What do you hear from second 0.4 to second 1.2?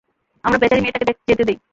আমরা বেচারী মেয়েটাকে